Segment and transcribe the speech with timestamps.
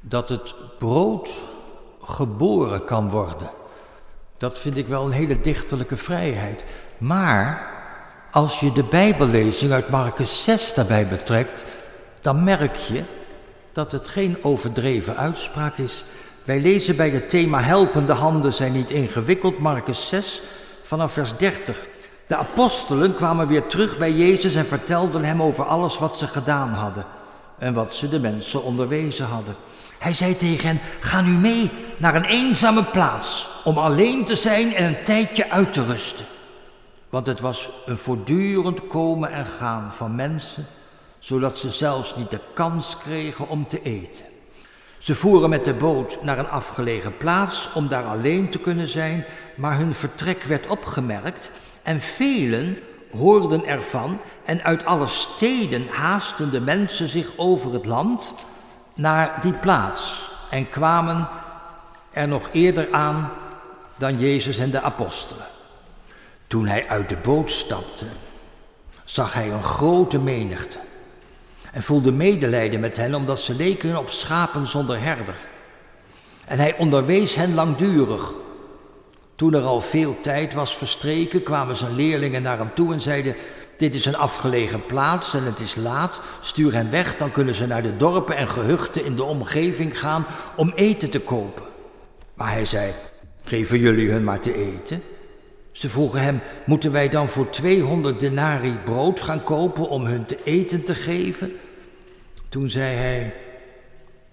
[0.00, 1.30] dat het brood
[2.02, 3.50] geboren kan worden.
[4.36, 6.64] Dat vind ik wel een hele dichterlijke vrijheid.
[6.98, 7.70] Maar
[8.30, 11.64] als je de Bijbellezing uit Marcus 6 daarbij betrekt,
[12.20, 13.02] dan merk je
[13.72, 16.04] dat het geen overdreven uitspraak is.
[16.44, 20.42] Wij lezen bij het thema helpende handen zijn niet ingewikkeld, Marcus 6
[20.82, 21.86] vanaf vers 30.
[22.26, 26.68] De apostelen kwamen weer terug bij Jezus en vertelden hem over alles wat ze gedaan
[26.68, 27.04] hadden
[27.58, 29.56] en wat ze de mensen onderwezen hadden.
[30.00, 34.74] Hij zei tegen hen: Ga nu mee naar een eenzame plaats om alleen te zijn
[34.74, 36.26] en een tijdje uit te rusten.
[37.08, 40.66] Want het was een voortdurend komen en gaan van mensen,
[41.18, 44.24] zodat ze zelfs niet de kans kregen om te eten.
[44.98, 49.24] Ze voeren met de boot naar een afgelegen plaats om daar alleen te kunnen zijn,
[49.54, 51.50] maar hun vertrek werd opgemerkt
[51.82, 52.78] en velen
[53.10, 58.34] hoorden ervan en uit alle steden haasten de mensen zich over het land
[59.00, 61.28] naar die plaats en kwamen
[62.12, 63.30] er nog eerder aan
[63.96, 65.46] dan Jezus en de apostelen.
[66.46, 68.06] Toen hij uit de boot stapte,
[69.04, 70.78] zag hij een grote menigte
[71.72, 75.36] en voelde medelijden met hen omdat ze leken op schapen zonder herder.
[76.46, 78.32] En hij onderwees hen langdurig.
[79.36, 83.36] Toen er al veel tijd was verstreken, kwamen zijn leerlingen naar hem toe en zeiden:
[83.80, 86.20] Dit is een afgelegen plaats en het is laat.
[86.40, 90.26] Stuur hen weg, dan kunnen ze naar de dorpen en gehuchten in de omgeving gaan
[90.56, 91.62] om eten te kopen.
[92.34, 92.94] Maar hij zei:
[93.44, 95.02] Geven jullie hun maar te eten?
[95.72, 100.38] Ze vroegen hem: Moeten wij dan voor 200 denari brood gaan kopen om hun te
[100.44, 101.52] eten te geven?
[102.48, 103.34] Toen zei hij: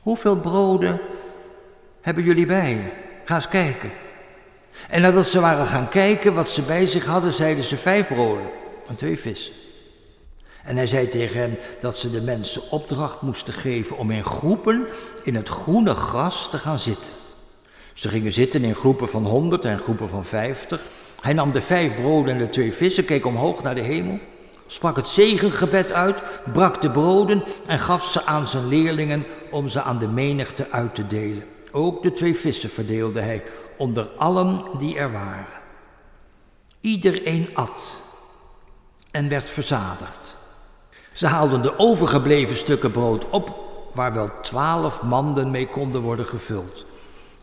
[0.00, 1.00] Hoeveel broden
[2.00, 2.92] hebben jullie bij?
[3.24, 3.90] Ga eens kijken.
[4.88, 8.66] En nadat ze waren gaan kijken wat ze bij zich hadden, zeiden ze vijf broden
[8.88, 9.52] en twee vissen.
[10.64, 14.86] En hij zei tegen hen dat ze de mensen opdracht moesten geven om in groepen
[15.22, 17.12] in het groene gras te gaan zitten.
[17.92, 20.80] Ze gingen zitten in groepen van honderd en groepen van vijftig.
[21.20, 24.18] Hij nam de vijf broden en de twee vissen, keek omhoog naar de hemel,
[24.66, 29.82] sprak het zegengebed uit, brak de broden en gaf ze aan zijn leerlingen om ze
[29.82, 31.44] aan de menigte uit te delen.
[31.72, 33.42] Ook de twee vissen verdeelde hij
[33.76, 35.60] onder allen die er waren.
[36.80, 37.82] Iedereen at
[39.10, 40.36] en werd verzadigd.
[41.12, 43.56] Ze haalden de overgebleven stukken brood op,
[43.94, 46.84] waar wel twaalf manden mee konden worden gevuld.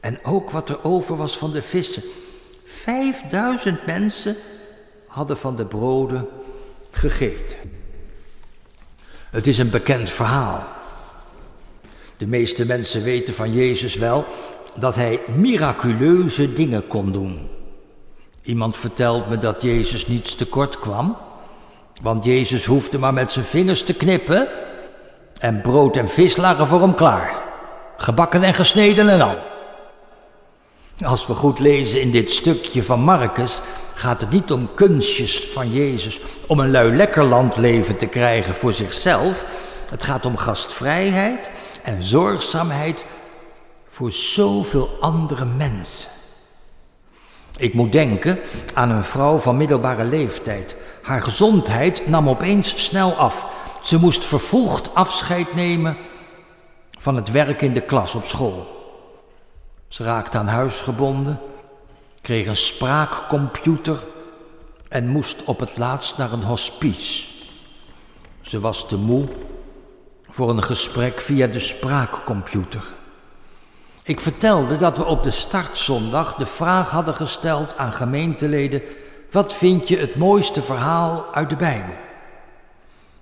[0.00, 2.02] En ook wat er over was van de vissen.
[2.64, 4.36] Vijfduizend mensen
[5.06, 6.28] hadden van de broden
[6.90, 7.58] gegeten.
[9.30, 10.66] Het is een bekend verhaal.
[12.16, 14.24] De meeste mensen weten van Jezus wel
[14.78, 17.48] dat hij miraculeuze dingen kon doen.
[18.42, 21.16] Iemand vertelt me dat Jezus niets tekort kwam,
[22.02, 24.48] want Jezus hoefde maar met zijn vingers te knippen
[25.38, 27.42] en brood en vis lagen voor hem klaar,
[27.96, 29.38] gebakken en gesneden en al.
[31.04, 33.60] Als we goed lezen in dit stukje van Marcus,
[33.94, 38.72] gaat het niet om kunstjes van Jezus om een lui lekker landleven te krijgen voor
[38.72, 39.46] zichzelf.
[39.90, 41.50] Het gaat om gastvrijheid
[41.82, 43.06] en zorgzaamheid
[43.86, 46.10] voor zoveel andere mensen.
[47.58, 48.38] Ik moet denken
[48.74, 50.76] aan een vrouw van middelbare leeftijd.
[51.02, 53.46] Haar gezondheid nam opeens snel af.
[53.82, 55.96] Ze moest vervoegd afscheid nemen
[56.98, 58.66] van het werk in de klas op school.
[59.88, 61.40] Ze raakte aan huis gebonden,
[62.20, 64.06] kreeg een spraakcomputer
[64.88, 67.26] en moest op het laatst naar een hospice.
[68.40, 69.28] Ze was te moe
[70.28, 72.82] voor een gesprek via de spraakcomputer.
[74.08, 78.82] Ik vertelde dat we op de startzondag de vraag hadden gesteld aan gemeenteleden:
[79.30, 81.94] wat vind je het mooiste verhaal uit de Bijbel?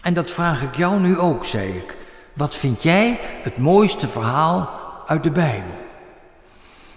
[0.00, 1.96] En dat vraag ik jou nu ook, zei ik.
[2.32, 4.70] Wat vind jij het mooiste verhaal
[5.06, 5.74] uit de Bijbel?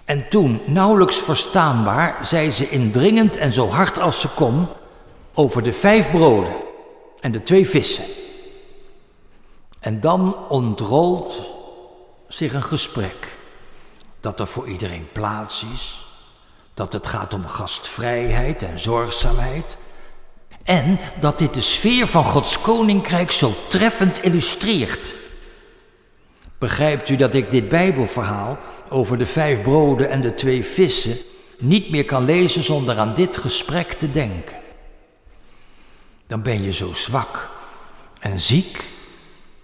[0.04, 4.66] En toen, nauwelijks verstaanbaar, zei ze indringend en zo hard als ze kon
[5.34, 6.56] over de vijf broden
[7.20, 8.04] en de twee vissen.
[9.80, 11.40] En dan ontrolt
[12.28, 13.29] zich een gesprek
[14.20, 16.06] dat er voor iedereen plaats is,
[16.74, 19.78] dat het gaat om gastvrijheid en zorgzaamheid
[20.64, 25.16] en dat dit de sfeer van Gods koninkrijk zo treffend illustreert.
[26.58, 28.58] Begrijpt u dat ik dit Bijbelverhaal
[28.88, 31.18] over de vijf broden en de twee vissen
[31.58, 34.56] niet meer kan lezen zonder aan dit gesprek te denken?
[36.26, 37.48] Dan ben je zo zwak
[38.20, 38.84] en ziek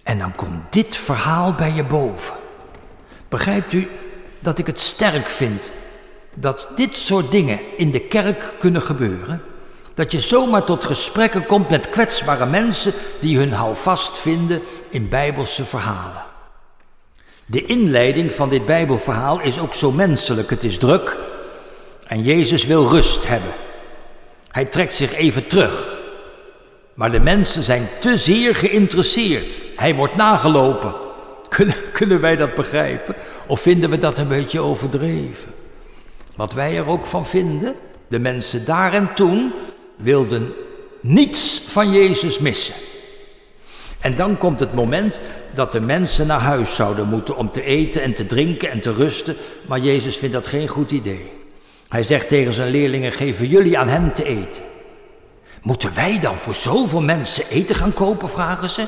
[0.03, 2.35] en dan komt dit verhaal bij je boven.
[3.29, 3.89] Begrijpt u
[4.39, 5.71] dat ik het sterk vind
[6.39, 9.41] dat dit soort dingen in de kerk kunnen gebeuren.
[9.93, 15.65] Dat je zomaar tot gesprekken komt met kwetsbare mensen die hun houvast vinden in bijbelse
[15.65, 16.25] verhalen.
[17.45, 20.49] De inleiding van dit Bijbelverhaal is ook zo menselijk.
[20.49, 21.17] Het is druk
[22.07, 23.51] en Jezus wil rust hebben.
[24.51, 25.99] Hij trekt zich even terug.
[26.93, 29.61] Maar de mensen zijn te zeer geïnteresseerd.
[29.75, 31.06] Hij wordt nagelopen.
[31.49, 33.15] Kunnen, kunnen wij dat begrijpen?
[33.47, 35.53] Of vinden we dat een beetje overdreven?
[36.35, 37.75] Wat wij er ook van vinden,
[38.07, 39.53] de mensen daar en toen
[39.95, 40.53] wilden
[41.01, 42.75] niets van Jezus missen.
[43.99, 45.21] En dan komt het moment
[45.53, 48.91] dat de mensen naar huis zouden moeten om te eten en te drinken en te
[48.91, 49.35] rusten,
[49.65, 51.31] maar Jezus vindt dat geen goed idee.
[51.89, 54.63] Hij zegt tegen zijn leerlingen: geven jullie aan hem te eten.
[55.61, 58.87] Moeten wij dan voor zoveel mensen eten gaan kopen, vragen ze.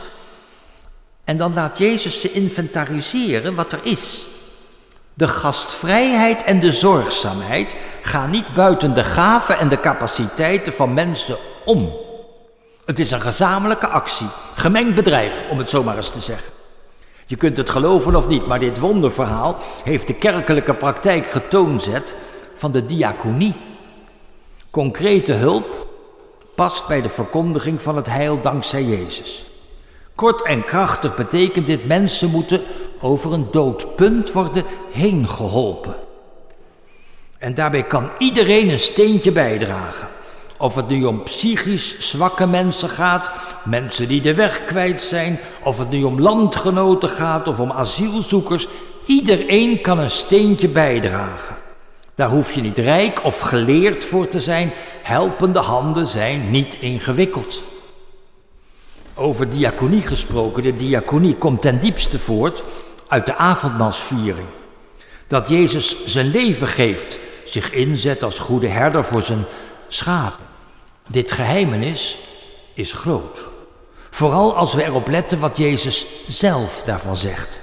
[1.29, 4.27] En dan laat Jezus ze inventariseren wat er is.
[5.13, 11.37] De gastvrijheid en de zorgzaamheid gaan niet buiten de gaven en de capaciteiten van mensen
[11.65, 11.93] om.
[12.85, 16.51] Het is een gezamenlijke actie, gemengd bedrijf, om het zomaar eens te zeggen.
[17.25, 22.15] Je kunt het geloven of niet, maar dit wonderverhaal heeft de kerkelijke praktijk getoonzet
[22.55, 23.55] van de diaconie.
[24.69, 25.87] Concrete hulp
[26.55, 29.48] past bij de verkondiging van het heil dankzij Jezus.
[30.19, 32.61] Kort en krachtig betekent dit mensen moeten
[32.99, 35.95] over een dood punt worden heen geholpen.
[37.37, 40.07] En daarbij kan iedereen een steentje bijdragen.
[40.57, 43.31] Of het nu om psychisch zwakke mensen gaat,
[43.65, 48.67] mensen die de weg kwijt zijn, of het nu om landgenoten gaat of om asielzoekers,
[49.05, 51.55] iedereen kan een steentje bijdragen.
[52.15, 57.63] Daar hoef je niet rijk of geleerd voor te zijn, helpende handen zijn niet ingewikkeld.
[59.19, 62.63] Over diaconie gesproken, de diaconie komt ten diepste voort
[63.07, 64.47] uit de avondmaalsviering.
[65.27, 69.43] Dat Jezus zijn leven geeft, zich inzet als goede herder voor zijn
[69.87, 70.45] schapen.
[71.07, 72.17] Dit geheimenis
[72.73, 73.47] is groot.
[74.09, 77.59] Vooral als we erop letten wat Jezus zelf daarvan zegt.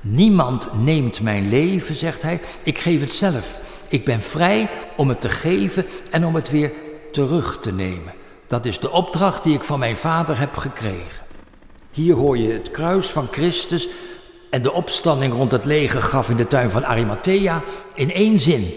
[0.00, 3.58] Niemand neemt mijn leven, zegt hij, ik geef het zelf.
[3.88, 6.72] Ik ben vrij om het te geven en om het weer
[7.12, 8.12] terug te nemen.
[8.50, 11.24] Dat is de opdracht die ik van mijn vader heb gekregen.
[11.90, 13.88] Hier hoor je het kruis van Christus
[14.50, 17.62] en de opstanding rond het lege graf in de tuin van Arimathea
[17.94, 18.74] in één zin.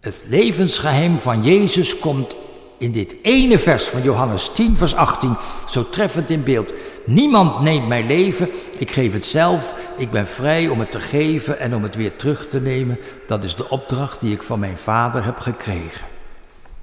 [0.00, 2.36] Het levensgeheim van Jezus komt
[2.78, 5.36] in dit ene vers van Johannes 10, vers 18
[5.70, 6.72] zo treffend in beeld.
[7.06, 11.58] Niemand neemt mijn leven, ik geef het zelf, ik ben vrij om het te geven
[11.58, 12.98] en om het weer terug te nemen.
[13.26, 16.11] Dat is de opdracht die ik van mijn vader heb gekregen.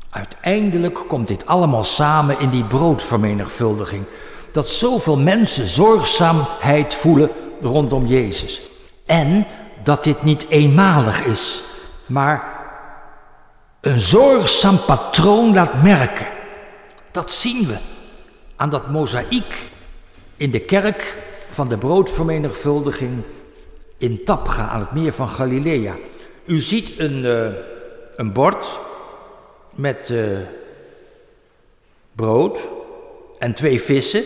[0.09, 4.05] Uiteindelijk komt dit allemaal samen in die broodvermenigvuldiging.
[4.51, 7.29] Dat zoveel mensen zorgzaamheid voelen
[7.61, 8.61] rondom Jezus.
[9.05, 9.45] En
[9.83, 11.63] dat dit niet eenmalig is,
[12.05, 12.57] maar
[13.81, 16.27] een zorgzaam patroon laat merken.
[17.11, 17.77] Dat zien we
[18.55, 19.69] aan dat mozaïek
[20.37, 21.17] in de kerk
[21.49, 23.23] van de broodvermenigvuldiging
[23.97, 25.95] in Tapga aan het meer van Galilea.
[26.45, 27.47] U ziet een, uh,
[28.15, 28.79] een bord
[29.79, 30.39] met uh,
[32.15, 32.69] brood
[33.37, 34.23] en twee vissen.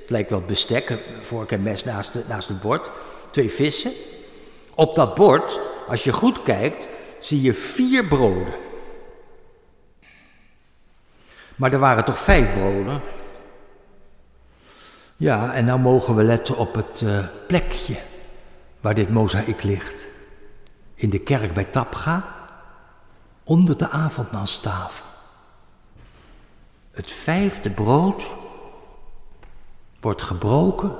[0.00, 2.90] Het lijkt wel bestek, vork en mes naast, de, naast het bord.
[3.30, 3.92] Twee vissen.
[4.74, 6.88] Op dat bord, als je goed kijkt,
[7.18, 8.54] zie je vier broden.
[11.56, 13.00] Maar er waren toch vijf broden?
[15.16, 17.96] Ja, en nou mogen we letten op het uh, plekje
[18.80, 20.08] waar dit mozaïek ligt.
[20.94, 22.43] In de kerk bij Tapga,
[23.44, 25.04] onder de avondmaalstafel.
[26.90, 28.30] Het vijfde brood
[30.00, 30.96] wordt gebroken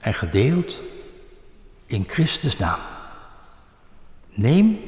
[0.00, 0.80] en gedeeld
[1.86, 2.80] in Christus naam.
[4.28, 4.80] Neem,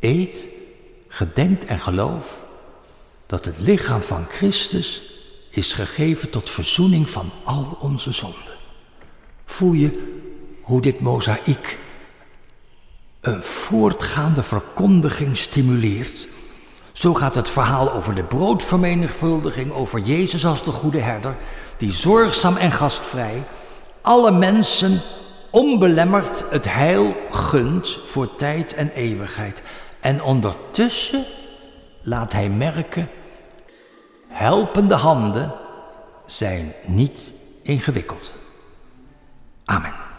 [0.00, 0.46] eet,
[1.08, 2.40] gedenkt en geloof
[3.26, 5.02] dat het lichaam van Christus
[5.50, 8.56] is gegeven tot verzoening van al onze zonden.
[9.44, 10.20] Voel je
[10.62, 11.78] hoe dit mozaïek
[13.22, 16.28] een voortgaande verkondiging stimuleert?
[16.92, 21.36] Zo gaat het verhaal over de broodvermenigvuldiging, over Jezus als de goede herder,
[21.76, 23.42] die zorgzaam en gastvrij
[24.00, 25.00] alle mensen
[25.50, 29.62] onbelemmerd het heil gunt voor tijd en eeuwigheid.
[30.00, 31.24] En ondertussen
[32.02, 33.08] laat hij merken
[34.28, 35.52] helpende handen
[36.26, 38.32] zijn niet ingewikkeld.
[39.64, 40.10] Amen.